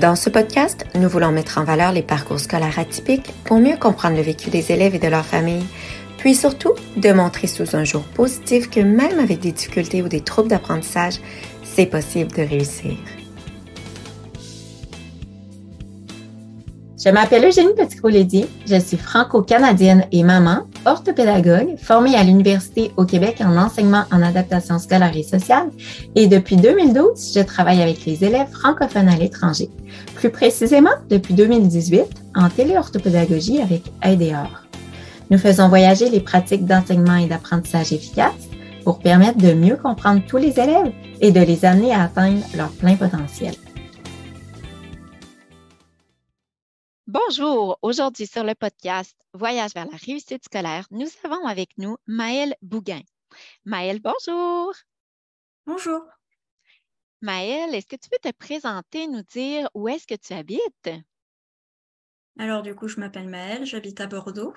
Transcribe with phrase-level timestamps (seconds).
[0.00, 4.16] Dans ce podcast, nous voulons mettre en valeur les parcours scolaires atypiques pour mieux comprendre
[4.16, 5.64] le vécu des élèves et de leurs familles,
[6.18, 10.20] puis surtout de montrer sous un jour positif que même avec des difficultés ou des
[10.20, 11.14] troubles d'apprentissage,
[11.62, 12.98] c'est possible de réussir.
[17.06, 23.36] Je m'appelle Eugénie petit je suis franco-canadienne et maman, orthopédagogue, formée à l'Université au Québec
[23.38, 25.70] en enseignement en adaptation scolaire et sociale
[26.16, 29.70] et depuis 2012, je travaille avec les élèves francophones à l'étranger.
[30.16, 32.02] Plus précisément, depuis 2018,
[32.34, 34.66] en téléorthopédagogie avec AIDEOR.
[35.30, 38.48] Nous faisons voyager les pratiques d'enseignement et d'apprentissage efficaces
[38.82, 42.70] pour permettre de mieux comprendre tous les élèves et de les amener à atteindre leur
[42.70, 43.54] plein potentiel.
[47.18, 52.54] Bonjour, aujourd'hui sur le podcast Voyage vers la réussite scolaire, nous avons avec nous Maëlle
[52.60, 53.00] Bouguin.
[53.64, 54.74] Maëlle, bonjour.
[55.64, 56.02] Bonjour.
[57.22, 60.90] Maëlle, est-ce que tu peux te présenter, nous dire où est-ce que tu habites?
[62.38, 64.52] Alors, du coup, je m'appelle Maëlle, j'habite à Bordeaux.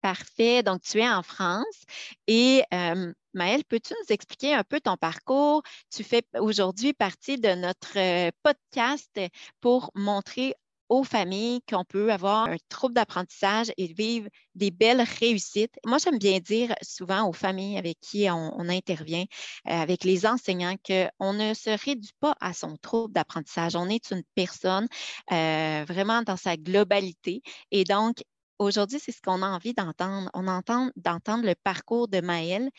[0.00, 0.64] Parfait.
[0.64, 1.84] Donc, tu es en France.
[2.26, 5.62] Et euh, Maëlle, peux-tu nous expliquer un peu ton parcours?
[5.94, 9.20] Tu fais aujourd'hui partie de notre euh, podcast
[9.60, 10.56] pour montrer
[10.88, 15.74] aux familles qu'on peut avoir un trouble d'apprentissage et vivre des belles réussites.
[15.84, 19.24] Moi, j'aime bien dire souvent aux familles avec qui on, intervient,
[19.68, 23.76] euh, avec les enseignants, qu'on ne se réduit pas à son trouble d'apprentissage.
[23.76, 24.88] On est une personne
[25.32, 27.42] euh, vraiment dans sa globalité.
[27.70, 28.22] Et donc,
[28.58, 30.30] Aujourd'hui, c'est ce qu'on a envie d'entendre.
[30.32, 32.70] On entend d'entendre le parcours de Maëlle,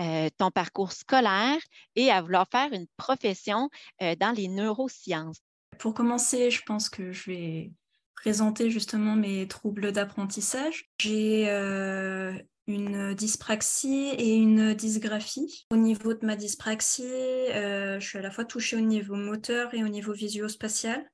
[0.00, 1.58] euh, ton parcours scolaire
[1.94, 3.68] et à vouloir faire une profession
[4.00, 5.42] dans les neurosciences.
[5.78, 7.72] Pour commencer, je pense que je vais
[8.14, 10.90] présenter justement mes troubles d'apprentissage.
[11.00, 12.32] J'ai euh,
[12.66, 15.66] une dyspraxie et une dysgraphie.
[15.70, 19.74] Au niveau de ma dyspraxie, euh, je suis à la fois touchée au niveau moteur
[19.74, 21.08] et au niveau visuospatial,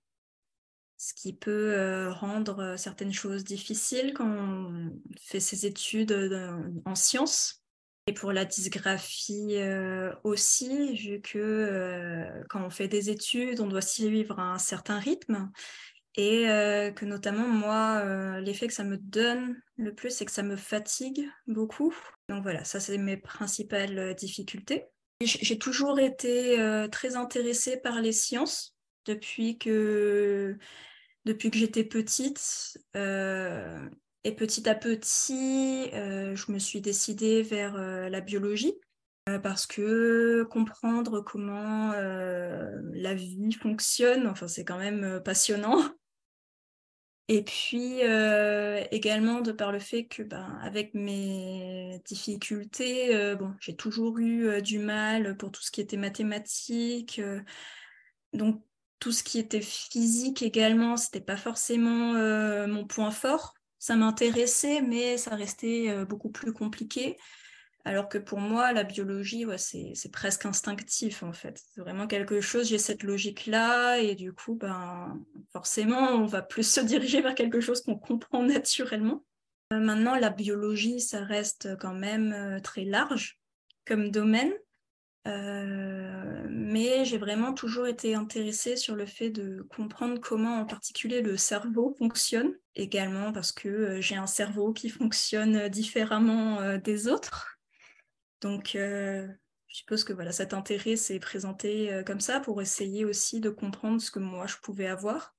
[0.96, 6.16] ce qui peut euh, rendre certaines choses difficiles quand on fait ses études
[6.84, 7.61] en sciences.
[8.08, 13.68] Et pour la dysgraphie euh, aussi, vu que euh, quand on fait des études, on
[13.68, 15.50] doit suivre un certain rythme.
[16.16, 20.42] Et euh, que notamment, moi, l'effet que ça me donne le plus, c'est que ça
[20.42, 21.94] me fatigue beaucoup.
[22.28, 24.86] Donc voilà, ça, c'est mes principales difficultés.
[25.22, 26.58] J'ai toujours été
[26.90, 28.76] très intéressée par les sciences
[29.06, 30.58] depuis que,
[31.24, 32.76] depuis que j'étais petite.
[34.24, 38.74] Et petit à petit, euh, je me suis décidée vers euh, la biologie
[39.28, 45.78] euh, parce que comprendre comment la vie fonctionne, enfin, c'est quand même passionnant.
[47.28, 48.00] Et puis
[48.90, 54.78] également de par le fait que, ben, avec mes difficultés, bon, j'ai toujours eu du
[54.78, 57.20] mal pour tout ce qui était mathématiques.
[58.34, 58.62] donc
[58.98, 62.12] tout ce qui était physique également, c'était pas forcément
[62.66, 67.16] mon point fort ça m'intéressait, mais ça restait euh, beaucoup plus compliqué.
[67.84, 71.60] Alors que pour moi, la biologie, c'est presque instinctif en fait.
[71.74, 75.20] C'est vraiment quelque chose, j'ai cette logique-là, et du coup, ben,
[75.52, 79.24] forcément, on va plus se diriger vers quelque chose qu'on comprend naturellement.
[79.72, 83.40] Euh, maintenant, la biologie, ça reste quand même euh, très large
[83.84, 84.52] comme domaine.
[85.28, 91.22] Euh, mais j'ai vraiment toujours été intéressée sur le fait de comprendre comment en particulier
[91.22, 97.06] le cerveau fonctionne, également parce que euh, j'ai un cerveau qui fonctionne différemment euh, des
[97.06, 97.58] autres.
[98.40, 99.28] Donc je
[99.68, 104.10] suppose que voilà, cet intérêt s'est présenté comme ça pour essayer aussi de comprendre ce
[104.10, 105.36] que moi je pouvais avoir.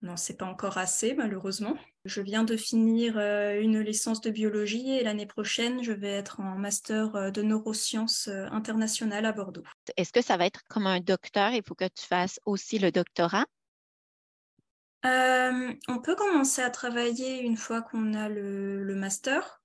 [0.00, 1.76] Non, c'est pas encore assez, malheureusement.
[2.04, 6.38] Je viens de finir euh, une licence de biologie et l'année prochaine, je vais être
[6.38, 9.62] en master euh, de neurosciences euh, internationales à Bordeaux.
[9.96, 11.52] Est-ce que ça va être comme un docteur?
[11.52, 13.46] Il faut que tu fasses aussi le doctorat?
[15.06, 19.60] on peut commencer à travailler une fois qu'on a le master.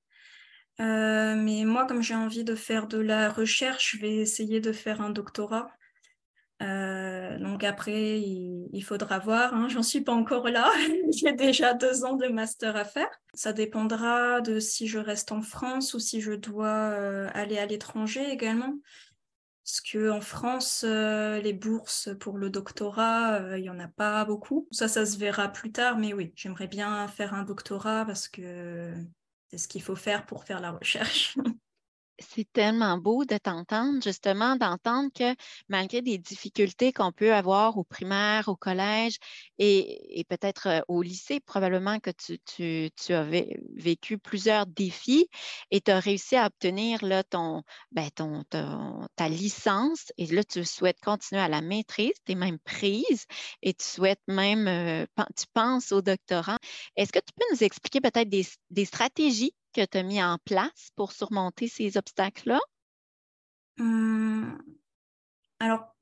[0.80, 5.00] mais moi, comme j'ai envie de faire de la recherche, je vais essayer de faire
[5.00, 5.72] un doctorat.
[6.62, 9.54] Euh, donc après, il, faudra voir.
[9.54, 9.68] Hein.
[9.70, 10.72] J'en suis pas encore là.
[11.12, 13.10] J'ai déjà deux ans de master à faire.
[13.34, 17.66] Ça dépendra de si je reste en France ou si je dois euh, aller à
[17.66, 18.74] l'étranger également.
[19.64, 24.26] Parce que en France, euh, les bourses pour le doctorat, il y en a pas
[24.26, 24.68] beaucoup.
[24.72, 25.98] Ça, ça se verra plus tard.
[25.98, 28.92] Mais oui, j'aimerais bien faire un doctorat parce que
[29.50, 31.38] c'est ce qu'il faut faire pour faire la recherche.
[32.20, 35.36] c'est tellement beau de t'entendre, justement, d'entendre que
[35.68, 39.18] malgré des difficultés qu'on peut avoir au primaire, au collège
[39.58, 45.28] et, peut-être euh, au lycée, probablement que tu, as vécu plusieurs défis
[45.72, 48.10] et tu as réussi à obtenir là, ton, ben,
[49.16, 53.26] ta licence et là, tu souhaites continuer à la maîtrise, tu es même prise
[53.62, 55.06] et tu souhaites même, euh,
[55.36, 56.58] tu penses au doctorat.
[56.96, 60.90] Est-ce que tu peux nous expliquer peut-être des stratégies que tu as mis en place
[60.96, 62.60] pour surmonter ces obstacles-là?
[63.78, 64.58] Hum,
[65.60, 65.96] alors,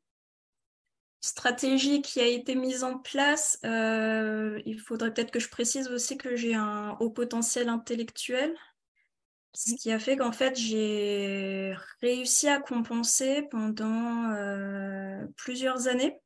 [1.21, 6.17] stratégie qui a été mise en place, euh, il faudrait peut-être que je précise aussi
[6.17, 8.55] que j'ai un haut potentiel intellectuel,
[9.53, 16.19] ce qui a fait qu'en fait j'ai réussi à compenser pendant euh, plusieurs années.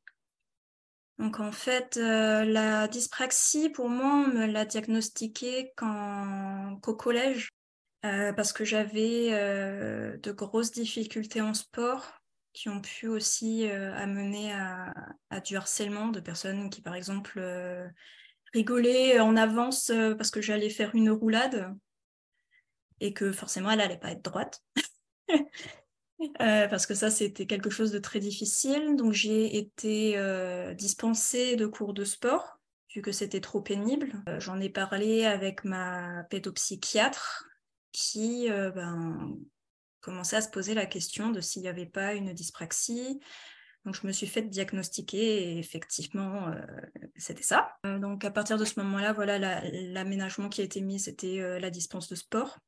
[1.22, 7.50] Donc en fait, euh, la dyspraxie, pour moi, on me l'a diagnostiquée qu'au collège,
[8.04, 12.18] euh, parce que j'avais euh, de grosses difficultés en sport
[12.52, 14.92] qui ont pu aussi amener à,
[15.30, 17.40] à, du harcèlement de personnes qui, par exemple,
[18.52, 21.72] rigolaient en avance parce que j'allais faire une roulade
[22.98, 24.60] et que forcément, elle n'allait pas être droite.
[26.40, 28.96] Euh, parce que ça, c'était quelque chose de très difficile.
[28.96, 32.58] Donc, j'ai été euh, dispensée de cours de sport,
[32.94, 34.12] vu que c'était trop pénible.
[34.28, 37.44] Euh, j'en ai parlé avec ma pédopsychiatre,
[37.92, 39.36] qui ben,
[40.00, 43.20] commençait à se poser la question de s'il n'y avait pas une dyspraxie.
[43.84, 46.54] Donc, je me suis fait diagnostiquer et effectivement,
[47.16, 47.74] c'était ça.
[47.84, 49.38] donc, à partir de ce moment-là, voilà,
[49.70, 52.58] l'aménagement qui a été mis, c'était la dispense de sport.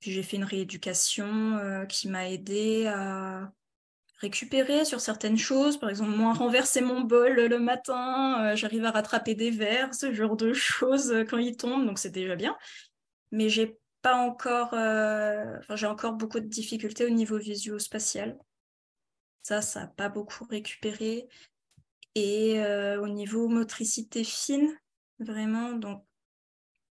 [0.00, 3.52] Puis j'ai fait une rééducation euh, qui m'a aidé à
[4.18, 5.78] récupérer sur certaines choses.
[5.78, 10.12] Par exemple, moi, renverser mon bol le matin, euh, j'arrive à rattraper des verres, ce
[10.12, 12.56] genre de choses euh, quand ils tombent, donc c'est déjà bien.
[13.32, 18.38] Mais j'ai pas encore, enfin, j'ai encore beaucoup de difficultés au niveau visuo-spatial.
[19.42, 21.28] Ça, ça n'a pas beaucoup récupéré.
[22.14, 22.62] Et
[23.00, 24.72] au niveau motricité fine,
[25.18, 26.07] vraiment, donc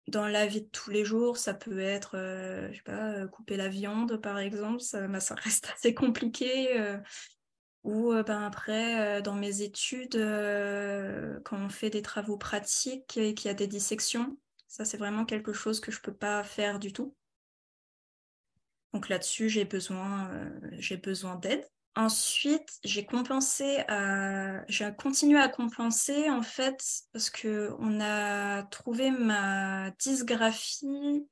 [0.08, 3.28] dans la vie de tous les jours, ça peut être, euh, je sais pas, euh,
[3.28, 6.78] couper la viande, par exemple, ça, bah, reste assez compliqué.
[6.80, 6.98] Euh,
[7.84, 10.16] ou ben après, dans mes études,
[11.44, 15.24] quand on fait des travaux pratiques et qu'il y a des dissections, ça c'est vraiment
[15.24, 17.14] quelque chose que je peux pas faire du tout.
[18.92, 21.66] Donc là-dessus, j'ai besoin, j'ai besoin d'aide.
[21.98, 23.82] Ensuite, j'ai compensé,
[24.68, 26.80] j'ai continué à compenser en fait
[27.12, 31.26] parce que on a trouvé ma dysgraphie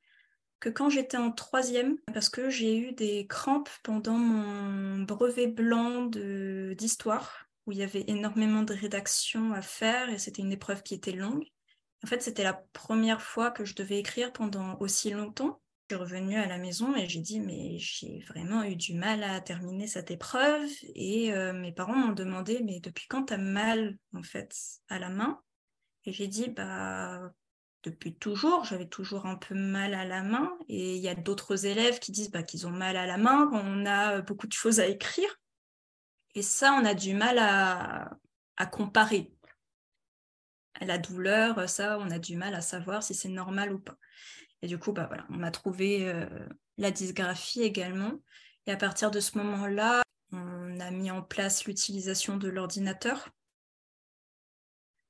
[0.58, 6.06] que quand j'étais en troisième, parce que j'ai eu des crampes pendant mon brevet blanc
[6.06, 10.94] d'histoire où il y avait énormément de rédaction à faire et c'était une épreuve qui
[10.94, 11.46] était longue.
[12.02, 16.37] En fait, c'était la première fois que je devais écrire pendant aussi longtemps suis revenue
[16.37, 20.11] à la maison et j'ai dit mais j'ai vraiment eu du mal à terminer cette
[20.11, 20.69] épreuve.
[20.94, 24.55] Et euh, mes parents m'ont demandé mais depuis quand t'as mal en fait
[24.88, 25.41] à la main?
[26.05, 27.33] Et j'ai dit bah
[27.85, 30.56] depuis toujours j'avais toujours un peu mal à la main.
[30.69, 33.49] Et il y a d'autres élèves qui disent bah, qu'ils ont mal à la main
[33.50, 35.31] quand on a beaucoup de choses à écrire.
[36.35, 38.11] Et ça on a du mal à,
[38.56, 39.33] à comparer.
[40.81, 43.97] La douleur ça on a du mal à savoir si c'est normal ou pas
[44.62, 46.26] et du coup, bah, voilà, on a trouvé euh,
[46.79, 48.12] la dysgraphie également.
[48.67, 53.31] Et à partir de ce moment-là, on a mis en place l'utilisation de l'ordinateur.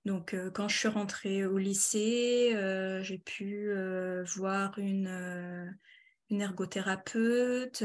[0.05, 3.73] Donc, euh, quand je suis rentrée au lycée, euh, j'ai pu
[4.37, 5.79] voir une,
[6.31, 7.83] une ergothérapeute.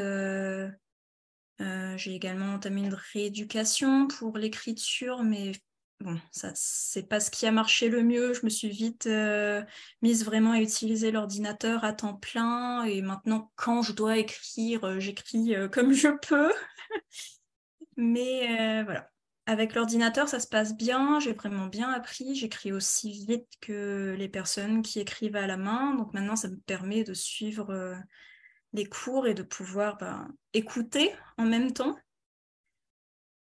[1.60, 5.54] j'ai également entamé une rééducation pour l'écriture, mais
[6.02, 8.34] bon, ça, c'est pas ce qui a marché le mieux.
[8.34, 9.64] Je me suis vite euh,
[10.02, 12.84] mise vraiment à utiliser l'ordinateur à temps plein.
[12.84, 16.52] Et maintenant, quand je dois écrire, euh, j'écris euh, comme je peux.
[17.98, 19.10] Mais voilà.
[19.48, 21.20] Avec l'ordinateur, ça se passe bien.
[21.20, 22.36] J'ai vraiment bien appris.
[22.36, 25.96] J'écris aussi vite que les personnes qui écrivent à la main.
[25.96, 27.96] Donc maintenant, ça me permet de suivre
[28.74, 31.98] les cours et de pouvoir ben, écouter en même temps.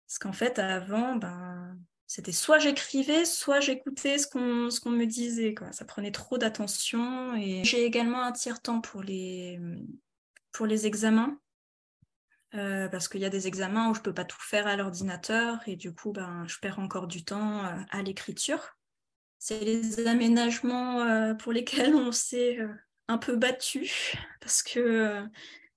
[0.07, 5.55] Parce qu'en fait, avant, ben, c'était soit j'écrivais, soit j'écoutais ce qu'on me disait.
[5.55, 5.73] Quoi.
[5.73, 7.35] Ça prenait trop d'attention.
[7.35, 9.59] Et j'ai également un tiers-temps pour les,
[10.53, 11.39] pour les examens.
[12.55, 14.77] Euh, parce qu'il y a des examens où je ne peux pas tout faire à
[14.77, 18.77] l'ordinateur et du coup, ben, je perds encore du temps euh, à l'écriture.
[19.39, 22.59] C'est les aménagements euh, pour lesquels on s'est
[23.09, 23.91] un peu battu
[24.41, 25.23] parce que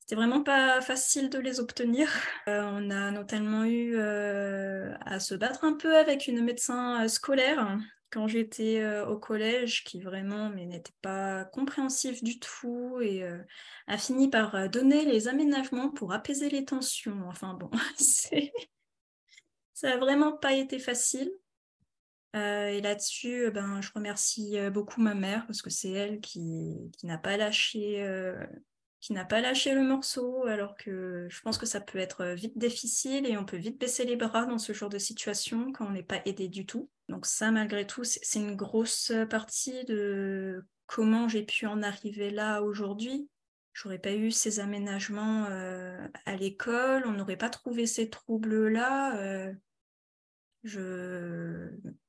[0.10, 2.10] c'était vraiment pas facile de les obtenir.
[2.48, 7.08] Euh, on a notamment eu euh, à se battre un peu avec une médecin euh,
[7.08, 7.78] scolaire
[8.10, 13.24] quand j'étais au collège, qui vraiment n'était pas compréhensif du tout et
[13.86, 17.28] a fini par donner les aménagements pour apaiser les tensions.
[17.28, 17.70] Enfin bon,
[19.76, 21.32] ça n'a vraiment pas été facile.
[22.34, 27.20] et là-dessus, ben, je remercie beaucoup ma mère parce que c'est elle qui, qui n'a
[27.20, 28.04] pas lâché
[29.02, 32.58] qui n'a pas lâché le morceau, alors que je pense que ça peut être vite
[32.58, 35.92] difficile et on peut vite baisser les bras dans ce genre de situation quand on
[35.92, 36.90] n'est pas aidé du tout.
[37.08, 42.62] Donc ça, malgré tout, c'est une grosse partie de comment j'ai pu en arriver là
[42.62, 43.30] aujourd'hui.
[43.74, 49.18] J'aurais pas eu ces aménagements euh, à l'école, on n'aurait pas trouvé ces troubles-là.
[49.18, 49.54] Euh.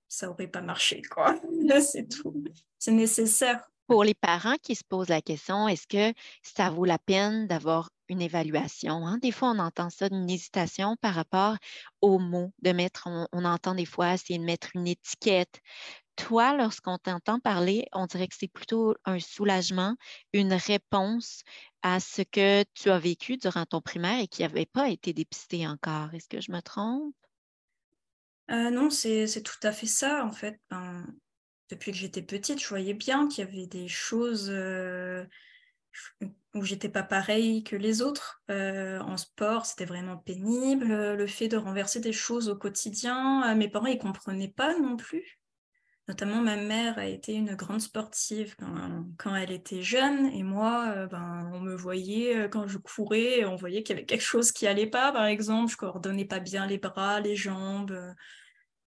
[0.09, 1.41] Ça aurait pas marché, quoi.
[1.81, 2.43] c'est tout.
[2.79, 7.01] C'est nécessaire pour les parents qui se posent la question, est-ce que ça vaut la
[7.01, 9.05] peine d'avoir une évaluation?
[9.05, 9.19] Hein?
[9.19, 11.57] Des fois, on entend ça, une hésitation par rapport
[12.01, 15.61] aux mots, de mettre, on, entend des fois essayer de mettre une étiquette.
[16.15, 19.97] Toi, lorsqu'on t'entend parler, on dirait que c'est plutôt un soulagement,
[20.33, 21.43] une réponse
[21.83, 25.67] à ce que tu as vécu durant ton primaire et qui n'avait pas été dépisté
[25.67, 26.15] encore.
[26.15, 27.13] Est-ce que je me trompe?
[28.53, 30.61] Euh, non, c'est tout à fait ça, en fait.
[30.71, 31.05] Ben,
[31.71, 35.25] depuis que j'étais petite, je voyais bien qu'il y avait des choses euh,
[36.55, 38.43] où j'étais pas pareille que les autres.
[38.51, 40.89] Euh, en sport, c'était vraiment pénible.
[40.89, 44.97] Le fait de renverser des choses au quotidien, euh, mes parents ils comprenaient pas non
[44.97, 45.39] plus.
[46.09, 48.57] Notamment, ma mère a été une grande sportive
[49.17, 53.85] quand, elle était jeune, et moi, ben, on me voyait quand je courais, on voyait
[53.85, 55.13] qu'il y avait quelque chose qui allait pas.
[55.13, 57.97] Par exemple, je coordonnais pas bien les bras, les jambes.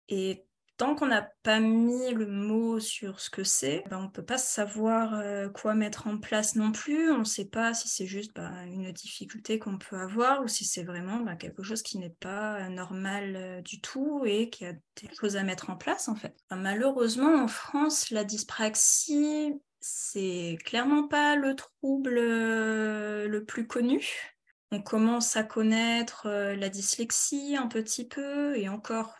[0.08, 0.46] Et
[0.80, 4.24] tant qu'on n'a pas mis le mot sur ce que c'est, ben, on ne peut
[4.24, 7.12] pas savoir euh, quoi mettre en place non plus.
[7.12, 10.64] On ne sait pas si c'est juste ben, une difficulté qu'on peut avoir ou si
[10.64, 14.72] c'est vraiment ben, quelque chose qui n'est pas normal euh, du tout et qui a
[14.72, 16.34] des choses à mettre en place en fait.
[16.50, 24.40] malheureusement, en France, la dyspraxie, c'est clairement pas le trouble euh, le plus connu.
[24.70, 29.19] On commence à connaître la dyslexie un petit peu et encore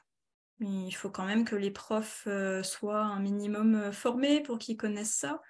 [0.61, 4.76] il faut quand même que les profs euh, soient un minimum euh, formés pour qu'ils
[4.76, 5.40] connaissent ça.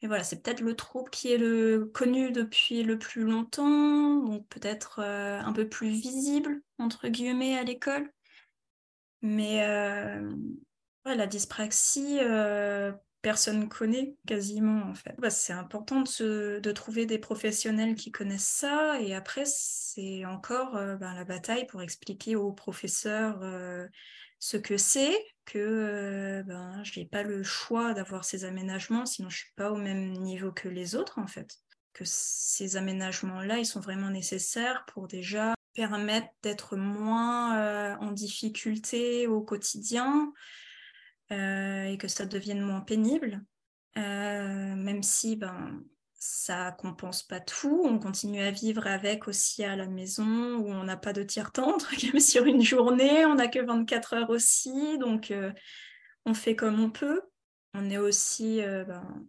[0.00, 4.48] Et voilà, c'est peut-être le trouble qui est le connu depuis le plus longtemps, donc
[4.48, 8.10] peut-être euh, un peu plus visible, entre guillemets, à l'école.
[9.20, 9.64] Mais
[11.04, 12.18] la dyspraxie,
[13.20, 15.14] personne ne connaît quasiment, en fait.
[15.18, 20.72] Bah, c'est important de, de, trouver des professionnels qui connaissent ça, et après, c'est encore
[20.72, 23.38] ben, la bataille pour expliquer aux professeurs
[24.42, 29.30] ce que c'est, que euh, ben, je n'ai pas le choix d'avoir ces aménagements, sinon
[29.30, 31.58] je ne suis pas au même niveau que les autres en fait.
[31.92, 39.28] Que ces aménagements-là, ils sont vraiment nécessaires pour déjà permettre d'être moins euh, en difficulté
[39.28, 40.32] au quotidien
[41.30, 43.44] euh, et que ça devienne moins pénible.
[43.94, 45.84] même si ben,
[46.24, 47.82] ça compense pas tout.
[47.84, 51.78] On continue à vivre avec aussi à la maison où on n'a pas de tiers-temps,
[52.20, 55.52] sur une journée, on n'a que 24 heures aussi, donc euh,
[56.24, 57.22] on fait comme on peut.
[57.74, 59.26] On est aussi euh, ben,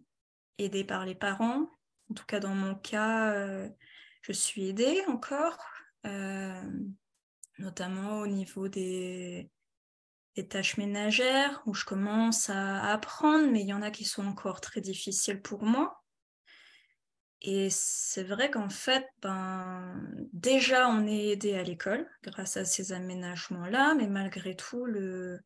[0.59, 1.67] aidé par les parents.
[2.11, 3.67] En tout cas, dans mon cas, euh,
[4.21, 5.57] je suis aidée encore,
[7.57, 9.49] notamment au niveau des,
[10.35, 14.27] des tâches ménagères où je commence à apprendre, mais il y en a qui sont
[14.27, 16.02] encore très difficiles pour moi.
[17.43, 22.93] Et c'est vrai qu'en fait, ben, déjà, on est aidé à l'école grâce à ces
[22.93, 25.41] aménagements-là, mais malgré tout, le,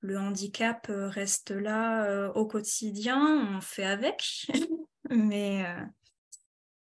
[0.00, 4.46] le handicap reste là euh, au quotidien, on fait avec.
[5.10, 5.82] mais euh,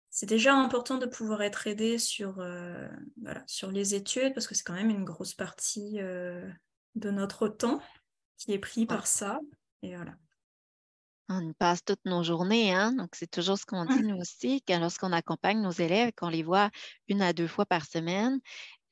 [0.10, 2.88] c'est déjà important de pouvoir être aidé sur, euh,
[3.22, 7.82] voilà, sur les études, parce que c'est quand même une grosse partie de notre temps
[8.38, 9.40] qui est pris par ça.
[9.84, 10.16] Et voilà.
[11.30, 12.94] On passe toutes nos journées, hein?
[12.94, 16.44] donc c'est toujours ce qu'on dit nous aussi, que lorsqu'on accompagne nos élèves, qu'on les
[16.44, 16.70] voit
[17.08, 18.40] une à deux fois par semaine,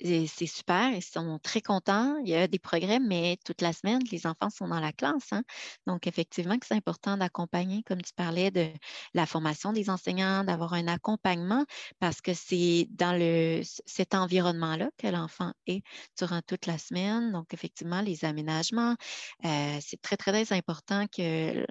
[0.03, 2.17] c'est super, ils sont très contents.
[2.23, 5.31] Il y a des progrès, mais toute la semaine, les enfants sont dans la classe.
[5.31, 5.43] Hein.
[5.85, 8.67] Donc, effectivement, c'est important d'accompagner, comme tu parlais, de
[9.13, 11.65] la formation des enseignants, d'avoir un accompagnement
[11.99, 15.83] parce que c'est dans le, cet environnement-là que l'enfant est
[16.17, 17.31] durant toute la semaine.
[17.31, 18.95] Donc, effectivement, les aménagements,
[19.45, 21.65] euh, c'est très, très, important que,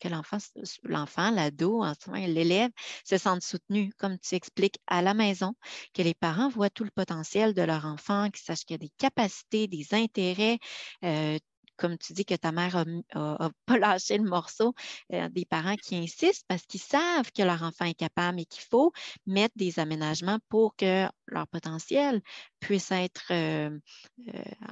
[0.00, 0.38] que l'enfant,
[0.82, 2.70] l'enfant, l'ado, l'élève
[3.04, 5.54] se sente soutenu, comme tu expliques, à la maison,
[5.94, 8.78] que les parents voient tout le potentiel de leur enfant, qu'ils sachent qu'il y a
[8.78, 10.58] des capacités, des intérêts.
[11.04, 11.38] Euh,
[11.76, 14.74] comme tu dis que ta mère n'a pas lâché le morceau,
[15.12, 18.62] euh, des parents qui insistent parce qu'ils savent que leur enfant est capable et qu'il
[18.62, 18.92] faut
[19.26, 22.22] mettre des aménagements pour que leur potentiel
[22.60, 23.32] puisse être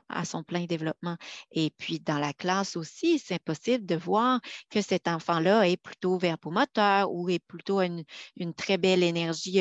[0.08, 1.16] à son plein développement.
[1.52, 6.18] Et puis, dans la classe aussi, c'est possible de voir que cet enfant-là est plutôt
[6.18, 8.04] verbomoteur ou est plutôt une,
[8.36, 9.60] une très belle énergie.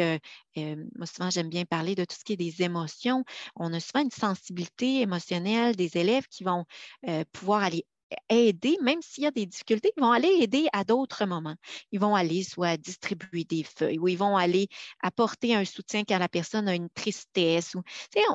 [0.56, 3.24] moi, souvent, j'aime bien parler de tout ce qui est des émotions.
[3.56, 6.66] On a souvent une sensibilité émotionnelle des élèves qui vont
[7.32, 7.86] pouvoir aller
[8.30, 11.56] aider, même s'il y a des difficultés, ils vont aller aider à d'autres moments.
[11.92, 14.68] Ils vont aller soit distribuer des feuilles ou ils vont aller
[15.02, 17.76] apporter un soutien quand la personne a une tristesse.
[17.76, 17.84] Ou,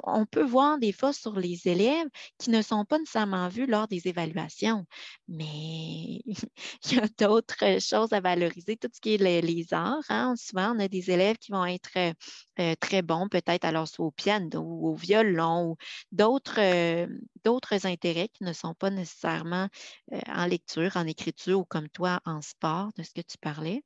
[0.04, 2.08] on, peut voir des fois sur les élèves
[2.38, 4.84] qui ne sont pas nécessairement vus lors des évaluations,
[5.28, 10.02] mais il y a d'autres choses à valoriser, tout ce qui est les, arts.
[10.08, 10.34] Hein.
[10.36, 12.14] Souvent, on a des élèves qui vont être
[12.60, 15.76] euh, très bons, peut-être alors soit au piano ou au violon ou
[16.12, 17.06] d'autres euh,
[17.44, 19.67] d'autres intérêts qui ne sont pas nécessairement
[20.12, 23.82] euh, en lecture, en écriture ou comme toi en sport, de ce que tu parlais.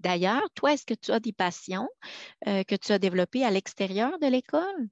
[0.00, 1.88] D'ailleurs, toi, est-ce que tu as des passions
[2.46, 4.88] euh, que tu as développées à l'extérieur de l'école?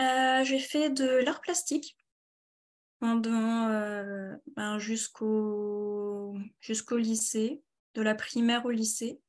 [0.00, 1.96] Euh, j'ai fait de l'art plastique
[3.00, 3.68] pendant
[4.56, 7.62] ben, jusqu'au jusqu'au lycée,
[7.94, 9.20] de la primaire au lycée.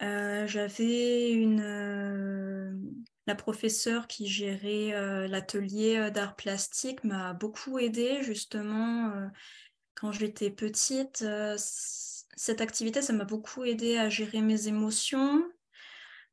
[0.00, 2.96] J'avais une,
[3.28, 9.28] la professeure qui gérait euh, l'atelier euh, d'art plastique m'a beaucoup aidée justement euh,
[9.94, 11.24] quand j'étais petite.
[11.56, 15.44] cette activité, ça m'a beaucoup aidée à gérer mes émotions,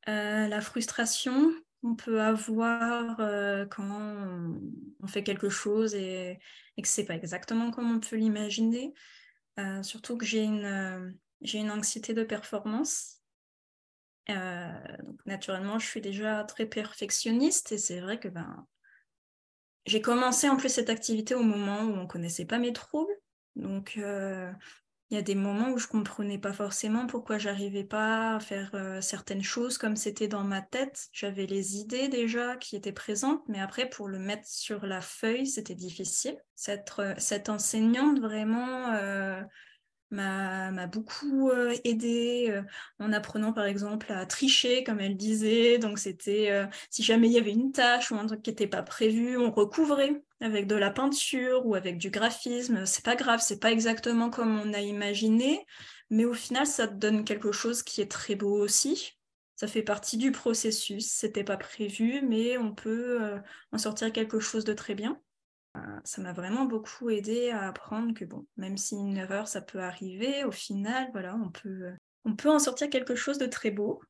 [0.07, 3.17] la frustration qu'on peut avoir
[3.71, 3.89] quand
[5.01, 6.39] on, fait quelque chose et,
[6.77, 8.93] et que c'est pas exactement comme on peut l'imaginer.
[9.81, 13.14] surtout que j'ai une, j'ai une anxiété de performance
[14.27, 18.65] donc naturellement, je suis déjà très perfectionniste et c'est vrai que ben,
[19.85, 23.13] j'ai commencé en plus cette activité au moment où on ne connaissait pas mes troubles.
[23.55, 24.51] Donc euh,
[25.11, 28.39] il y a des moments où je ne comprenais pas forcément pourquoi j'arrivais pas à
[28.39, 31.07] faire euh, certaines choses comme c'était dans ma tête.
[31.13, 35.45] J'avais les idées déjà qui étaient présentes, mais après pour le mettre sur la feuille,
[35.45, 36.37] c'était difficile.
[36.55, 38.91] Cette enseignante vraiment
[40.15, 42.61] m'a beaucoup euh, aidé euh,
[42.99, 45.77] en apprenant par exemple à tricher comme elle disait.
[45.77, 48.67] Donc c'était euh, si jamais il y avait une tâche ou un truc qui n'était
[48.67, 52.85] pas prévu on recouvrait avec de la peinture ou avec du graphisme.
[52.85, 55.65] C'est pas grave c'est pas exactement comme on a imaginé
[56.09, 59.17] mais au final ça donne quelque chose qui est très beau aussi.
[59.55, 61.07] Ça fait partie du processus.
[61.07, 63.19] C'était pas prévu mais on peut
[63.71, 65.19] en sortir quelque chose de très bien
[66.03, 69.79] ça m'a vraiment beaucoup aidé à apprendre que bon, même si une erreur ça peut
[69.79, 71.93] arriver, au final, voilà, on peut,
[72.25, 74.01] on peut en sortir quelque chose de très beau.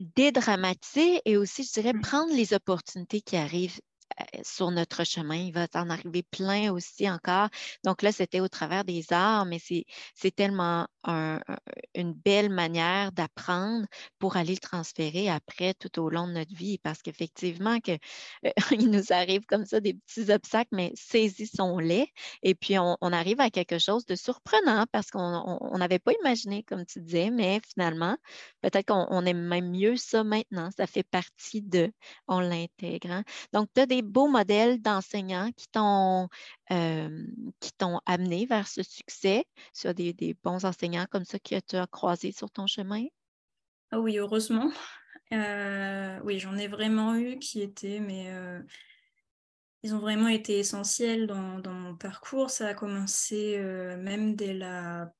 [0.00, 2.00] Dédramatiser et aussi, je dirais, mmh.
[2.00, 3.80] prendre les opportunités qui arrivent
[4.20, 5.36] euh, sur notre chemin.
[5.36, 7.48] Il va en arriver plein aussi encore.
[7.84, 13.86] Donc là, c'était au travers des arts, mais c'est tellement une belle manière d'apprendre
[14.18, 16.78] pour aller le transférer après tout au long de notre vie.
[16.78, 22.06] Parce qu'effectivement, que, euh, il nous arrive comme ça des petits obstacles, mais saisissons-les.
[22.42, 26.84] Et puis, on, arrive à quelque chose de surprenant parce qu'on n'avait pas imaginé, comme
[26.84, 28.16] tu disais, mais finalement,
[28.60, 30.70] peut-être qu'on aime même mieux ça maintenant.
[30.76, 31.92] Ça fait partie de,
[32.28, 33.10] on l'intègre.
[33.10, 33.24] Hein.
[33.52, 36.28] Donc, tu as des beaux modèles d'enseignants qui t'ont
[36.68, 39.44] qui t'ont amené vers ce succès?
[39.78, 43.04] Tu as des, bons enseignants comme ça que tu as croisés sur ton chemin?
[43.90, 44.70] Ah oui, heureusement.
[45.32, 48.30] Euh, oui, j'en ai vraiment eu qui étaient, mais
[49.82, 52.50] ils ont vraiment été essentiels dans, mon parcours.
[52.50, 53.58] Ça a commencé
[53.98, 55.12] même dès la,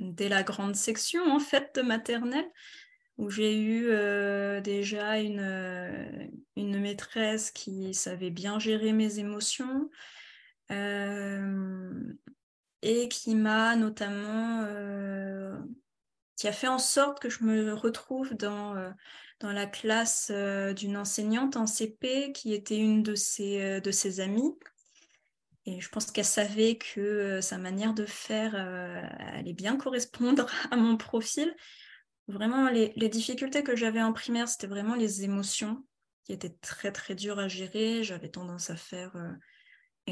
[0.00, 2.50] dès la grande section en fait de maternelle
[3.16, 3.90] où j'ai eu
[4.62, 9.90] déjà une, une, maîtresse qui savait bien gérer mes émotions
[12.82, 14.66] et qui m'a notamment,
[16.36, 18.74] qui a fait en sorte que je me retrouve dans,
[19.40, 20.30] dans la classe
[20.76, 24.54] d'une enseignante en CP qui était une de ses, de ses amies.
[25.66, 30.96] Et je pense qu'elle savait que sa manière de faire allait bien correspondre à mon
[30.96, 31.54] profil.
[32.28, 35.82] Vraiment, les, difficultés que j'avais en primaire, c'était vraiment les émotions
[36.24, 38.04] qui étaient très très dures à gérer.
[38.04, 39.32] J'avais tendance à faire euh,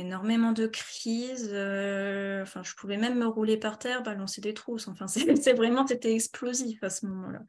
[0.01, 1.51] énormément de crises.
[1.53, 4.89] Euh, enfin, je pouvais même me rouler par terre, balancer des trousses.
[4.89, 7.41] Enfin, c'est vraiment, c'était explosif à ce moment-là.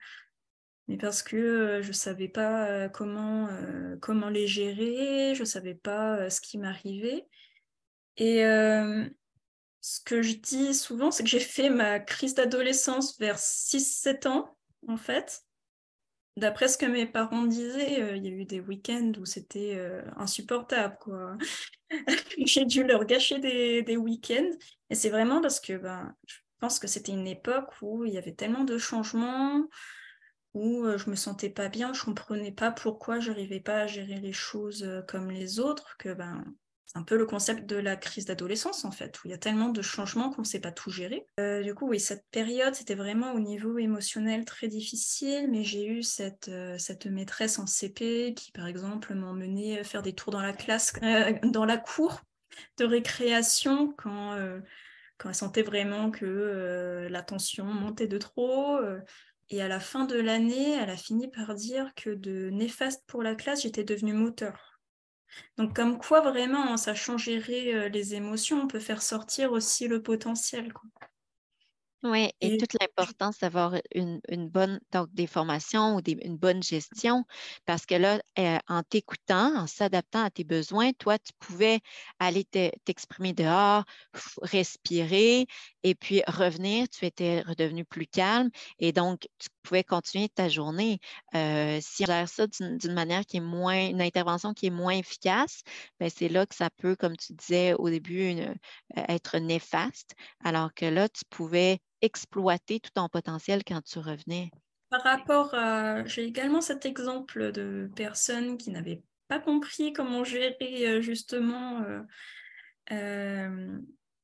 [0.87, 3.49] Mais parce que euh, je ne savais pas comment,
[4.01, 7.27] comment les gérer, je ne savais pas ce qui m'arrivait.
[8.17, 8.41] Et
[9.81, 14.57] ce que je dis souvent, c'est que j'ai fait ma crise d'adolescence vers 6-7 ans
[14.87, 15.46] en fait.
[16.37, 19.73] D'après ce que mes parents disaient, euh, il y a eu des week-ends où c'était
[19.75, 20.95] euh, insupportable.
[21.01, 21.35] Quoi.
[22.45, 24.51] J'ai dû leur gâcher des, week-ends.
[24.91, 28.19] Et c'est vraiment parce que ben, je pense que c'était une époque où il y
[28.19, 29.67] avait tellement de changements,
[30.53, 34.19] où je me sentais pas bien, je comprenais pas pourquoi je n'arrivais pas à gérer
[34.19, 36.45] les choses comme les autres, que ben
[36.95, 39.69] un peu le concept de la crise d'adolescence en fait, où il y a tellement
[39.69, 41.25] de changements qu'on ne sait pas tout gérer.
[41.39, 45.85] Euh, du coup, oui, cette période, c'était vraiment au niveau émotionnel très difficile, mais j'ai
[45.85, 50.41] eu cette, euh, cette maîtresse en CP qui, par exemple, m'emmenait faire des tours dans
[50.41, 52.21] la classe, euh, dans la cour
[52.77, 54.35] de récréation quand,
[55.17, 58.79] quand elle sentait vraiment que la tension montait de trop.
[59.49, 63.21] et à la fin de l'année, elle a fini par dire que de néfaste pour
[63.21, 64.66] la classe, j'étais devenue moteur.
[65.57, 70.01] Donc comme quoi vraiment, en sachant gérer les émotions, on peut faire sortir aussi le
[70.01, 70.71] potentiel.
[72.03, 77.25] Oui, et, toute l'importance d'avoir une, bonne, donc des formations ou une bonne gestion,
[77.65, 81.79] parce que là, euh, en t'écoutant, en s'adaptant à tes besoins, toi, tu pouvais
[82.19, 82.45] aller
[82.85, 83.83] t'exprimer dehors,
[84.43, 85.47] respirer,
[85.81, 90.99] et puis revenir, tu étais redevenu plus calme, et donc tu pouvais continuer ta journée.
[91.33, 95.61] Si on gère ça d'une manière qui est moins, une intervention qui est moins efficace,
[95.99, 98.35] ben, c'est là que ça peut, comme tu disais au début,
[98.95, 104.51] être néfaste, alors que là, tu pouvais exploiter tout ton potentiel quand tu revenais.
[104.89, 106.05] Par rapport à...
[106.05, 111.83] J'ai également cet exemple de personnes qui n'avaient pas compris comment gérer justement...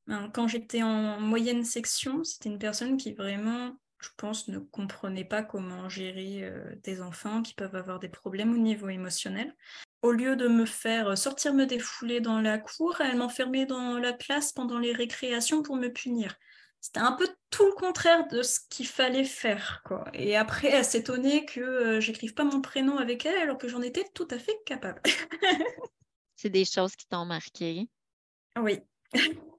[0.06, 3.71] Ben, quand j'étais en moyenne section, c'était une personne qui vraiment,
[4.03, 6.51] je pense, ne comprenait pas comment gérer
[6.83, 9.55] des enfants qui peuvent avoir des problèmes au niveau émotionnel.
[10.01, 14.13] Au lieu de me faire sortir me défouler dans la cour, elle m'enfermait dans la
[14.13, 16.37] classe pendant les récréations pour me punir
[16.83, 19.81] c'était un peu tout le contraire de ce qu'il fallait faire.
[19.85, 20.03] Quoi.
[20.13, 23.81] Et après, elle s'étonnait que euh, j'écrive pas mon prénom avec elle alors que j'en
[23.81, 25.01] étais tout à fait capable.
[26.35, 27.87] C'est des choses qui t'ont marqué.
[28.59, 28.81] Oui.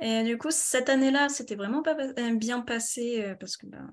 [0.00, 3.90] Et du coup, cette année-là, c'était vraiment pas euh, bien passé euh, parce que, ben,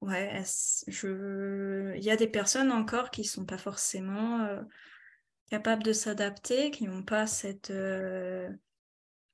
[0.00, 0.42] ouais,
[0.88, 1.94] je...
[1.96, 4.48] il y a des personnes encore qui sont pas forcément
[5.50, 7.72] capables de s'adapter, qui n'ont pas cette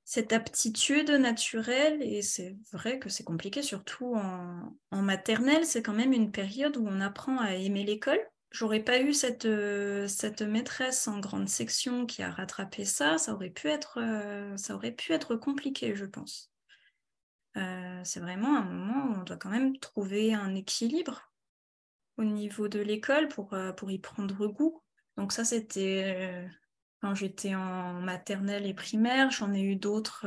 [0.09, 6.13] cette aptitude naturelle, et c'est vrai que c'est compliqué, surtout en, maternelle, c'est quand même
[6.13, 8.21] une période où on apprend à aimer l'école.
[8.51, 13.33] J'aurais pas eu cette, euh, cette maîtresse en grande section qui a rattrapé ça, ça
[13.33, 16.51] aurait pu être, euh, ça aurait pu être compliqué, je pense.
[17.57, 21.33] Euh, c'est vraiment un moment où on doit quand même trouver un équilibre
[22.17, 24.81] au niveau de l'école pour, pour y prendre goût.
[25.17, 26.47] Donc ça, c'était
[27.01, 29.29] quand j'étais en maternelle et primaire.
[29.29, 30.25] J'en ai eu d'autres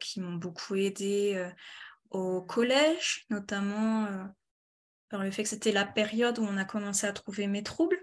[0.00, 1.50] qui m'ont beaucoup aidé
[2.10, 4.06] au collège, notamment
[5.14, 8.00] par le fait que c'était la période où on a commencé à trouver mes troubles.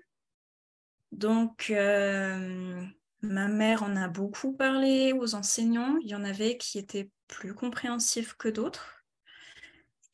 [1.11, 5.97] Donc, ma mère en a beaucoup parlé aux enseignants.
[6.03, 9.03] Il y en avait qui étaient plus compréhensifs que d'autres.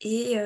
[0.00, 0.38] Et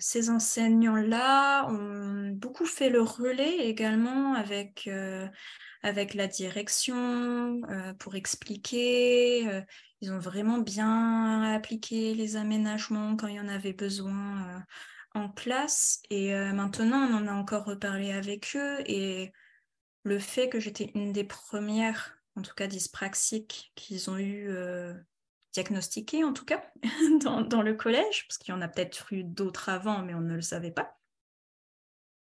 [0.00, 4.88] ces enseignants-là ont beaucoup fait le relais également avec
[5.82, 9.48] avec la direction euh, pour expliquer.
[9.48, 9.62] Euh,
[10.00, 14.58] ils ont vraiment bien appliqué les aménagements quand il y en avait besoin euh,
[15.14, 16.02] en classe.
[16.10, 18.78] Et maintenant, on en a encore reparlé avec eux.
[18.86, 19.32] Et
[20.04, 24.50] le fait que j'étais une des premières, en tout cas dyspraxiques, qu'ils ont eu
[25.52, 26.62] diagnostiqué en tout cas
[27.20, 30.34] dans, le collège, parce qu'il y en a peut-être eu d'autres avant, mais on ne
[30.34, 30.96] le savait pas.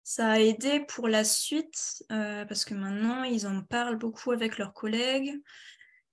[0.03, 4.57] Ça a aidé pour la suite euh, parce que maintenant ils en parlent beaucoup avec
[4.57, 5.39] leurs collègues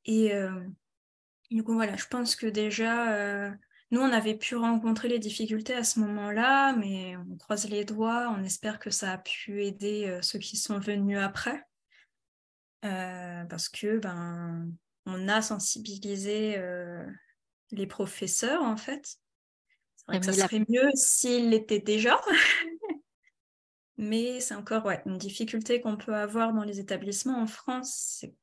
[0.05, 0.61] et euh,
[1.51, 3.51] du coup voilà, je pense que déjà euh,
[3.90, 8.35] nous on avait pu rencontrer les difficultés à ce moment-là, mais on croise les doigts,
[8.37, 11.62] on espère que ça a pu aider ceux qui sont venus après
[12.83, 14.70] parce que ben
[15.07, 16.57] on a sensibilisé
[17.70, 19.18] les professeurs en fait.
[19.96, 22.20] C'est vrai que ça serait mieux s'ils l'étaient déjà.
[23.99, 28.35] Mais c'est encore ouais, une difficulté qu'on peut avoir dans les établissements en France, c'est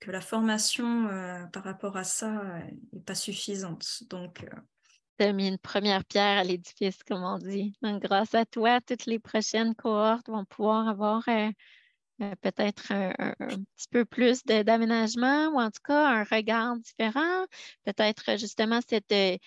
[0.00, 2.58] que la formation euh, par rapport à ça
[2.92, 4.04] n'est pas suffisante.
[4.08, 4.56] Donc, euh,
[5.18, 7.74] tu as mis une première pierre à l'édifice, comme on dit.
[7.82, 11.50] Donc, grâce à toi, toutes les prochaines cohortes vont pouvoir avoir euh,
[12.40, 13.34] peut-être un,
[13.76, 17.44] petit peu plus d'aménagement ou en tout cas un regard différent.
[17.84, 19.40] Peut-être justement cette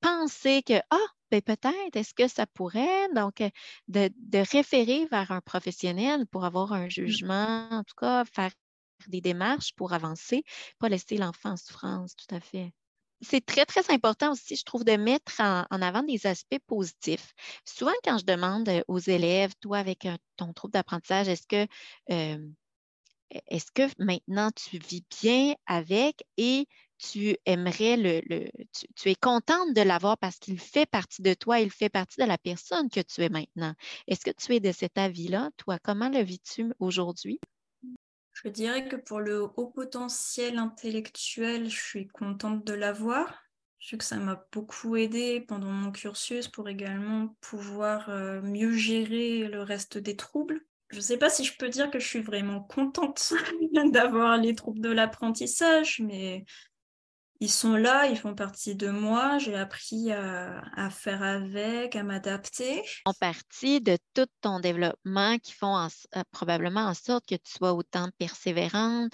[0.00, 0.96] pensée que, ah,
[1.30, 3.50] ben, peut-être, est-ce que ça pourrait, donc, euh,
[3.88, 4.10] de,
[4.52, 6.90] référer vers un professionnel pour avoir un mmh.
[6.90, 8.50] jugement, en tout cas, faire
[9.08, 10.44] des démarches pour avancer,
[10.78, 12.72] pas laisser l'enfant en souffrance, tout à fait.
[13.22, 17.34] C'est très, très important aussi, je trouve, de mettre en, avant des aspects positifs.
[17.64, 21.66] Souvent, quand je demande euh, aux élèves, toi, avec ton trouble d'apprentissage, est-ce que,
[22.10, 22.38] euh,
[23.48, 26.66] est-ce que maintenant tu vis bien avec et
[26.98, 28.50] tu aimerais le,
[28.96, 32.26] tu, es contente de l'avoir parce qu'il fait partie de toi, il fait partie de
[32.26, 33.74] la personne que tu es maintenant?
[34.06, 35.78] Est-ce que tu es de cet avis-là, toi?
[35.82, 37.40] Comment le vis-tu aujourd'hui?
[38.42, 43.42] Je dirais que pour le haut potentiel intellectuel, je suis contente de l'avoir.
[43.78, 48.72] Je sais que ça m'a beaucoup aidé pendant mon cursus pour également pouvoir euh, mieux
[48.72, 50.60] gérer le reste des troubles.
[50.88, 53.32] Je ne sais pas si je peux dire que je suis vraiment contente
[53.92, 56.44] d'avoir les troubles de l'apprentissage, mais
[57.40, 62.82] ils sont là, ils font partie de moi, j'ai appris à, faire avec, à m'adapter.
[62.84, 67.50] Ils font partie de tout ton développement qui font euh, probablement en sorte que tu
[67.50, 69.12] sois autant persévérante.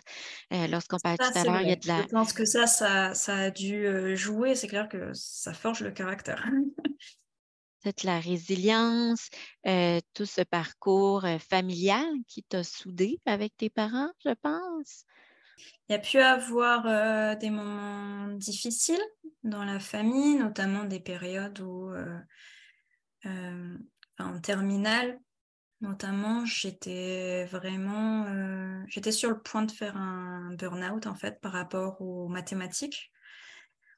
[0.53, 2.03] Euh, lorsqu'on parle tout à l'heure, il y a de la...
[2.03, 4.57] Je pense que ça, ça, a dû euh, jouer.
[4.57, 6.45] C'est clair que ça forge le caractère.
[7.83, 9.29] Peut-être la résilience,
[9.63, 15.05] tout ce parcours familial qui t'a soudé avec tes parents, je pense.
[15.89, 19.03] Il y a pu avoir euh, des moments difficiles
[19.45, 22.19] dans la famille, notamment des périodes où, euh,
[23.27, 23.79] euh,
[24.19, 25.19] en terminale,
[25.81, 28.27] notamment, j'étais vraiment,
[28.89, 33.13] j'étais sur le point de faire un burn-out en fait par rapport aux mathématiques.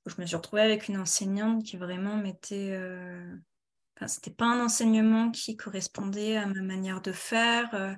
[0.06, 2.76] Je me suis retrouvée avec une enseignante qui vraiment m'était,
[3.96, 7.96] enfin, c'était pas un enseignement qui correspondait à ma manière de faire.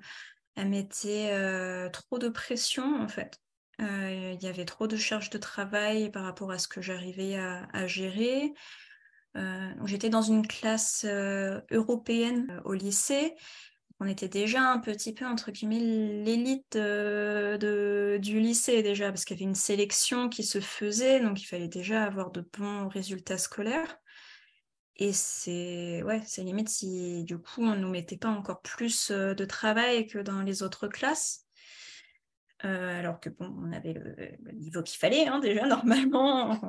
[0.56, 3.40] elle mettait trop de pression en fait
[3.80, 7.36] euh, il y avait trop de charges de travail par rapport à ce que j'arrivais
[7.36, 8.52] à, gérer.
[9.36, 13.34] Euh, j'étais dans une classe euh, européenne au lycée.
[14.00, 15.78] On était déjà un petit peu, entre guillemets,
[16.24, 21.44] l'élite du lycée déjà, parce qu'il y avait une sélection qui se faisait, donc il
[21.44, 23.98] fallait déjà avoir de bons résultats scolaires.
[24.96, 29.44] Et c'est ouais, limite si du coup on ne nous mettait pas encore plus de
[29.44, 31.46] travail que dans les autres classes.
[32.64, 36.60] Euh, alors que bon, on avait le, niveau qu'il fallait hein, déjà normalement.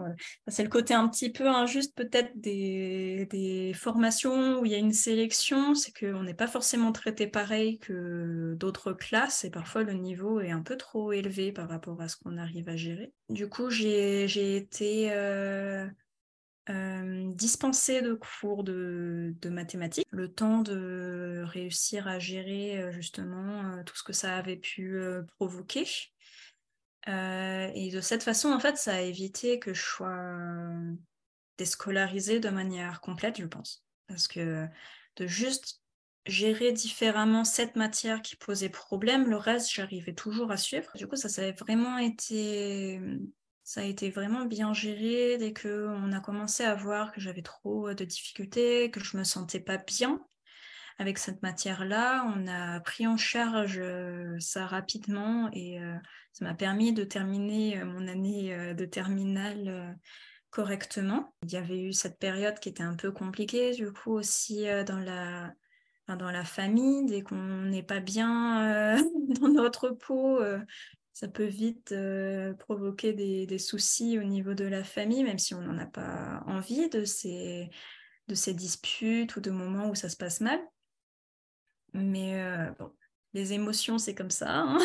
[0.47, 4.93] c'est le côté un petit peu injuste peut-être des, formations où il y a une
[4.93, 10.39] sélection, c'est qu'on n'est pas forcément traité pareil que d'autres classes et parfois le niveau
[10.39, 13.11] est un peu trop élevé par rapport à ce qu'on arrive à gérer.
[13.29, 15.87] Du coup, j'ai été euh,
[16.71, 23.83] euh, dispenser de cours de, mathématiques, le temps de réussir à gérer euh, justement euh,
[23.83, 24.99] tout ce que ça avait pu
[25.35, 25.85] provoquer.
[27.07, 30.17] et de cette façon, en fait, ça a évité que je sois
[31.57, 33.83] déscolarisée de manière complète, je pense.
[34.07, 34.67] Parce que
[35.17, 35.81] de juste
[36.25, 40.91] gérer différemment cette matière qui posait problème, le reste, j'arrivais toujours à suivre.
[40.95, 43.01] Du coup, ça, ça a vraiment été
[43.71, 47.87] ça a été vraiment bien géré dès qu'on a commencé à voir que j'avais trop
[47.87, 50.19] euh, de difficultés, que je me sentais pas bien
[50.99, 52.25] avec cette matière-là.
[52.35, 55.95] On a pris en charge euh, ça rapidement et euh,
[56.33, 59.97] ça m'a permis de terminer mon année de terminale
[60.49, 61.33] correctement.
[61.43, 64.99] Il y avait eu cette période qui était un peu compliquée, du coup aussi dans
[64.99, 65.53] la
[66.17, 68.97] dans la famille, dès qu'on n'est pas bien
[69.39, 70.41] dans notre peau,
[71.13, 75.61] ça peut vite euh, provoquer des, soucis au niveau de la famille, même si on
[75.61, 77.69] n'en a pas envie de ces,
[78.27, 80.59] disputes ou de moments où ça se passe mal.
[81.93, 82.71] Mais euh,
[83.33, 84.49] les émotions, c'est comme ça.
[84.49, 84.77] Hein.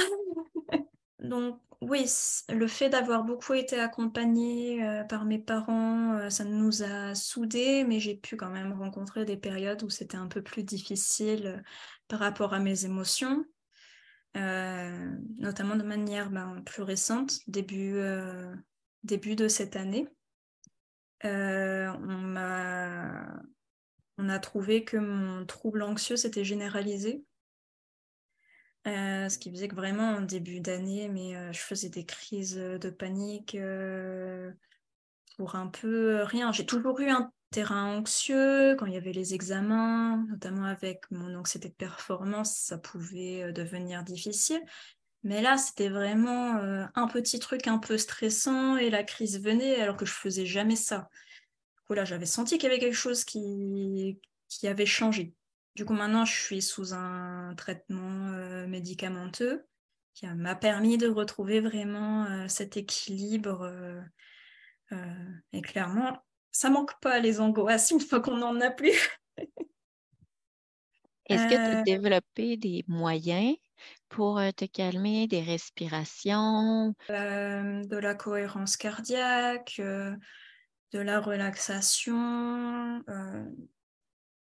[1.21, 2.11] Donc oui,
[2.49, 8.01] le fait d'avoir beaucoup été accompagnée euh, par mes parents, ça nous a soudés, mais
[8.01, 11.63] j'ai pu quand même rencontrer des périodes où c'était un peu plus difficile
[12.09, 13.45] par rapport à mes émotions.
[14.37, 18.55] Euh, notamment de manière ben, plus récente, début, euh,
[19.03, 20.07] début de cette année.
[21.25, 23.41] Euh, on, a,
[24.19, 27.25] on a trouvé que mon trouble anxieux s'était généralisé.
[28.85, 33.57] ce qui faisait que vraiment en début d'année, mais je faisais des crises de panique
[35.37, 36.53] pour un peu rien.
[36.53, 41.35] J'ai toujours eu un terrain anxieux, quand il y avait les examens, notamment avec mon
[41.35, 44.61] anxiété de performance, ça pouvait euh, devenir difficile.
[45.23, 49.81] Mais là, c'était vraiment euh, un petit truc un peu stressant et la crise venait
[49.81, 51.09] alors que je faisais jamais ça.
[51.77, 55.33] Du coup, là, j'avais senti qu'il y avait quelque chose qui, qui avait changé.
[55.75, 59.67] Du coup, maintenant, je suis sous un traitement euh, médicamenteux
[60.15, 63.71] qui m'a permis de retrouver vraiment cet équilibre.
[65.53, 66.26] et clairement,
[66.57, 68.99] ça manque pas les angoisses une fois qu'on n'en a plus.
[71.29, 71.83] Est-ce que tu as euh.
[71.83, 73.57] développé des moyens
[74.09, 76.95] pour euh, te calmer, des respirations?
[77.11, 80.19] Euh, de la cohérence cardiaque, de
[80.99, 83.03] la relaxation.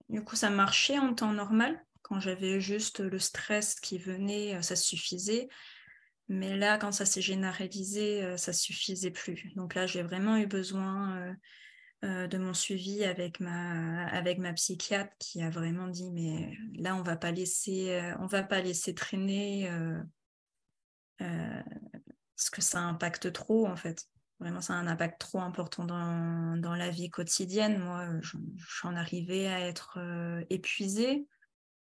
[0.10, 1.86] Du coup, ça marchait en temps normal.
[2.02, 5.48] Quand j'avais juste le stress qui venait, ça suffisait.
[6.28, 9.54] Mais là, quand ça s'est généralisé, ça suffisait plus.
[9.56, 11.34] Donc là, j'ai vraiment eu besoin
[12.04, 17.02] de mon suivi avec ma, avec ma psychiatre qui a vraiment dit mais là on
[17.02, 19.72] va pas laisser on va pas laisser traîner
[21.18, 24.06] parce que ça impacte trop en fait
[24.44, 27.80] Vraiment, ça a un impact trop important dans, dans la vie quotidienne.
[27.80, 28.10] Moi,
[28.82, 31.26] j'en arrivais à être euh, épuisée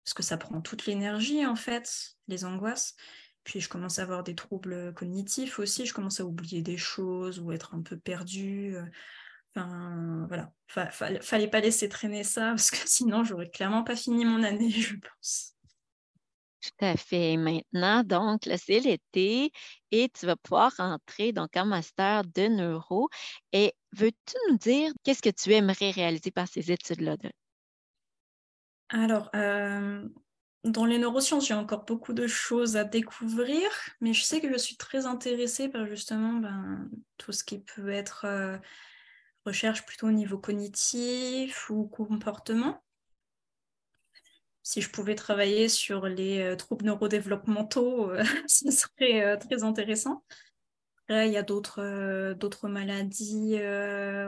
[0.04, 2.94] parce que ça prend toute l'énergie, en fait, les angoisses.
[3.42, 5.86] Puis je commence à avoir des troubles cognitifs aussi.
[5.86, 8.76] Je commence à oublier des choses ou être un peu perdue.
[9.56, 10.52] Enfin, voilà.
[11.22, 14.96] fallait pas laisser traîner ça parce que sinon, j'aurais clairement pas fini mon année, je
[14.96, 15.54] pense.
[16.60, 17.36] Tout à fait.
[17.36, 19.52] Maintenant, donc, c'est l'été
[19.92, 23.08] et tu vas pouvoir rentrer donc en master de neuro.
[23.52, 27.16] Et veux-tu nous dire qu'est-ce que tu aimerais réaliser par ces études-là?
[28.88, 30.08] Alors, euh,
[30.64, 33.62] dans les neurosciences, j'ai encore beaucoup de choses à découvrir,
[34.00, 37.90] mais je sais que je suis très intéressée par justement ben, tout ce qui peut
[37.90, 38.58] être euh,
[39.46, 42.82] recherche plutôt au niveau cognitif ou comportement
[44.66, 50.24] si je pouvais travailler sur les euh, troubles neurodéveloppementaux, euh, ce serait euh, très intéressant.
[51.08, 53.60] il y a d'autres maladies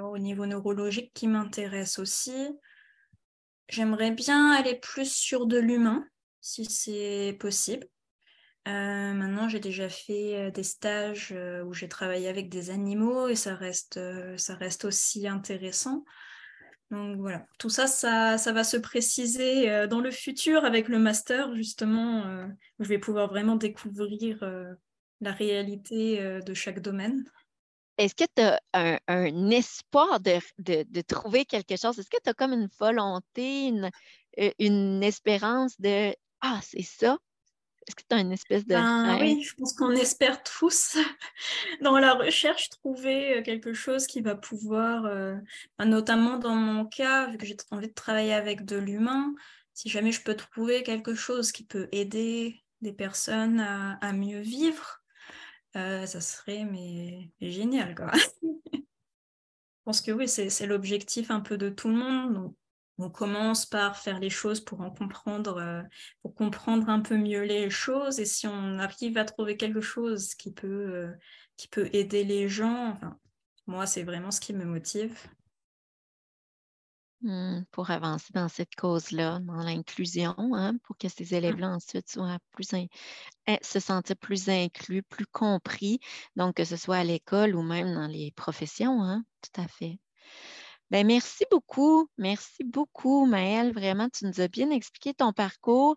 [0.01, 2.57] au niveau neurologique qui m'intéressent aussi.
[3.69, 6.07] J'aimerais bien aller plus sur de l'humain,
[6.41, 7.89] si c'est possible.
[8.69, 14.01] Maintenant, j'ai déjà fait des stages où j'ai travaillé avec des animaux et ça reste,
[14.37, 16.05] ça reste aussi intéressant.
[16.91, 21.55] Donc voilà, tout ça, ça, va se préciser euh, dans le futur avec le master,
[21.55, 22.47] justement, euh,
[22.79, 24.73] où je vais pouvoir vraiment découvrir euh,
[25.21, 27.25] la réalité de chaque domaine.
[27.99, 28.61] Est-ce que tu as
[29.09, 31.99] un, espoir de, trouver quelque chose?
[31.99, 33.91] Est-ce que tu as comme une volonté, une,
[34.59, 37.19] une espérance de Ah, c'est ça?
[37.89, 38.75] Est-ce que tu as une espèce de.
[38.75, 40.99] Ben oui, je pense qu'on espère tous
[41.81, 45.37] dans la recherche trouver euh, quelque chose qui va pouvoir, euh,
[45.79, 49.35] ben, notamment dans mon cas, vu que j'ai envie de travailler avec de l'humain,
[49.73, 55.03] si jamais je peux trouver quelque chose qui peut aider des personnes à, mieux vivre,
[55.77, 57.95] euh, ça serait mais, génial.
[57.95, 58.13] Quoi.
[58.73, 58.81] je
[59.85, 62.53] pense que oui, c'est l'objectif un peu de tout le monde
[62.99, 65.83] on commence par faire les choses pour en comprendre, euh,
[66.23, 68.19] pour comprendre un peu mieux les choses.
[68.19, 71.13] Et si on arrive à trouver quelque chose qui peut, euh,
[71.57, 72.99] qui peut aider les gens,
[73.67, 75.17] moi, c'est vraiment ce qui me motive.
[77.21, 81.39] Mmh, pour avancer dans cette cause-là, dans l'inclusion, hein, pour que ces mmh.
[81.39, 85.99] élèves-là ensuite soient plus eh, se sentent plus inclus, plus compris,
[86.37, 89.99] donc que ce soit à l'école ou même dans les professions, hein, tout à fait.
[90.91, 92.09] Ben, merci beaucoup.
[92.17, 93.73] Merci beaucoup, Maëlle.
[93.73, 95.97] Vraiment, tu nous as bien expliqué ton parcours.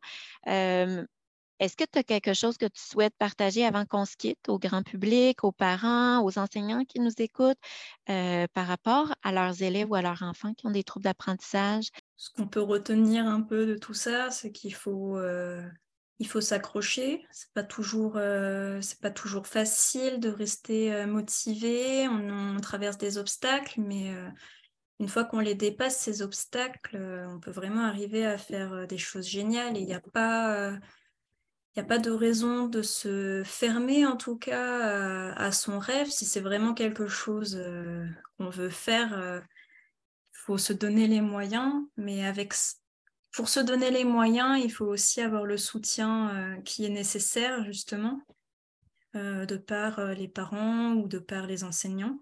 [1.61, 4.57] Est-ce que tu as quelque chose que tu souhaites partager avant qu'on se quitte au
[4.57, 7.59] grand public, aux parents, aux enseignants qui nous écoutent
[8.07, 11.89] par rapport à leurs élèves ou à leurs enfants qui ont des troubles d'apprentissage?
[12.17, 15.19] Ce qu'on peut retenir un peu de tout ça, c'est qu'il faut,
[16.25, 17.23] faut s'accrocher.
[17.31, 22.07] C'est pas pas toujours facile de rester motivé.
[22.07, 24.11] On, traverse des obstacles, mais
[25.01, 28.85] une fois qu'on les dépasse, ces obstacles, euh, on peut vraiment arriver à faire euh,
[28.85, 30.55] des choses géniales il n'y a pas...
[30.55, 30.77] Euh,
[31.77, 36.09] a pas de raison de se fermer en tout cas à, son rêve.
[36.09, 37.57] Si c'est vraiment quelque chose
[38.37, 41.73] qu'on veut faire, il faut se donner les moyens.
[41.95, 42.53] Mais avec,
[43.31, 48.21] pour se donner les moyens, il faut aussi avoir le soutien qui est nécessaire justement
[49.13, 52.19] de par les parents ou de par les enseignants.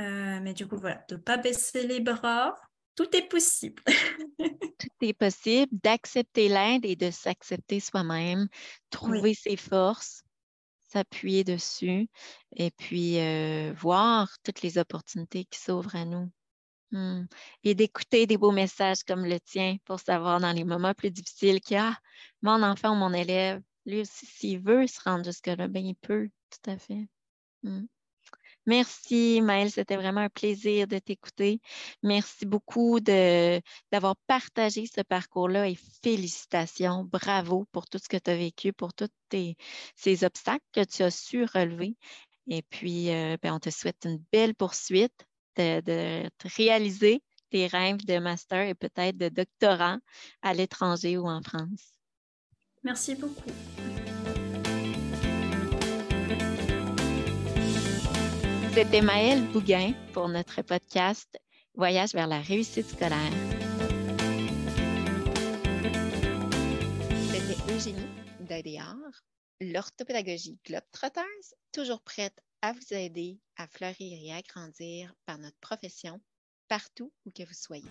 [0.00, 2.54] Euh, mais du coup, voilà, de ne pas baisser les bras,
[2.94, 3.82] tout est possible.
[4.78, 8.48] tout est possible d'accepter l'aide et de s'accepter soi-même,
[8.90, 10.22] trouver ses forces,
[10.88, 12.08] s'appuyer dessus
[12.56, 16.30] et puis euh, voir toutes les opportunités qui s'ouvrent à nous.
[16.90, 17.26] Hmm.
[17.64, 21.60] Et d'écouter des beaux messages comme le tien pour savoir dans les moments plus difficiles
[21.60, 21.98] qu'il y a
[22.40, 26.30] mon enfant ou mon élève, lui aussi, s'il veut se rendre jusque-là, ben, il peut,
[26.50, 27.08] tout à fait.
[27.62, 27.84] Hmm.
[28.68, 29.70] Merci, Maëlle.
[29.70, 31.62] C'était vraiment un plaisir de t'écouter.
[32.02, 37.02] Merci beaucoup d'avoir partagé ce parcours-là et félicitations.
[37.04, 39.08] Bravo pour tout ce que tu as vécu, pour tous
[39.96, 41.96] ces obstacles que tu as su relever.
[42.46, 45.26] Et puis, euh, ben, on te souhaite une belle poursuite
[45.56, 49.96] de réaliser tes rêves de master et peut-être de doctorat
[50.42, 51.94] à l'étranger ou en France.
[52.84, 53.50] Merci beaucoup.
[58.74, 61.38] C'était Maëlle Bouguin pour notre podcast
[61.74, 63.32] Voyage vers la réussite scolaire.
[67.30, 68.06] C'était Eugénie
[68.40, 68.96] d'ADR
[69.60, 76.20] l'orthopédagogie Globetrotters, toujours prête à vous aider à fleurir et à grandir par notre profession
[76.68, 77.88] partout où que vous soyez.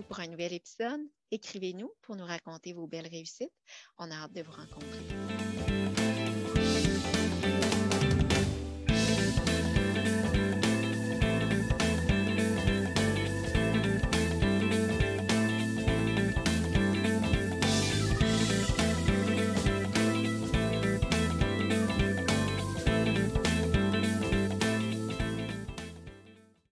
[0.00, 1.00] Pour un nouvel épisode.
[1.30, 3.52] Écrivez-nous pour nous raconter vos belles réussites.
[3.98, 6.01] On a hâte de vous rencontrer.